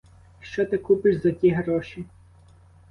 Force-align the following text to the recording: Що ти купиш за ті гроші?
Що 0.39 0.65
ти 0.65 0.77
купиш 0.77 1.15
за 1.21 1.31
ті 1.31 1.49
гроші? 1.49 2.05